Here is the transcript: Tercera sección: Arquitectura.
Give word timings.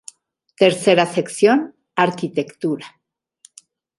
Tercera 0.61 1.05
sección: 1.05 1.59
Arquitectura. 2.05 2.87